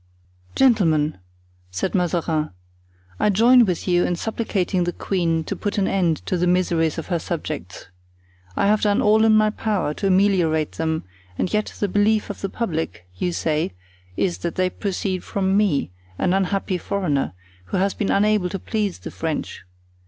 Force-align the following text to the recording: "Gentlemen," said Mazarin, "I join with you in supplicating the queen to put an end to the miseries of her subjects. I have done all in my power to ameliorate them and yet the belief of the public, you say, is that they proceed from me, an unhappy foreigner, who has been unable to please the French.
"Gentlemen," 0.55 1.19
said 1.69 1.93
Mazarin, 1.93 2.49
"I 3.19 3.29
join 3.29 3.65
with 3.65 3.87
you 3.87 4.03
in 4.03 4.15
supplicating 4.15 4.83
the 4.83 4.91
queen 4.93 5.43
to 5.43 5.55
put 5.55 5.77
an 5.77 5.87
end 5.87 6.25
to 6.25 6.39
the 6.39 6.47
miseries 6.47 6.97
of 6.97 7.05
her 7.09 7.19
subjects. 7.19 7.85
I 8.55 8.65
have 8.65 8.81
done 8.81 8.99
all 8.99 9.23
in 9.25 9.35
my 9.35 9.51
power 9.51 9.93
to 9.93 10.07
ameliorate 10.07 10.71
them 10.71 11.03
and 11.37 11.53
yet 11.53 11.75
the 11.79 11.87
belief 11.87 12.31
of 12.31 12.41
the 12.41 12.49
public, 12.49 13.05
you 13.17 13.31
say, 13.31 13.75
is 14.17 14.39
that 14.39 14.55
they 14.55 14.71
proceed 14.71 15.23
from 15.23 15.55
me, 15.55 15.91
an 16.17 16.33
unhappy 16.33 16.79
foreigner, 16.79 17.33
who 17.65 17.77
has 17.77 17.93
been 17.93 18.09
unable 18.09 18.49
to 18.49 18.57
please 18.57 18.97
the 18.97 19.11
French. 19.11 19.61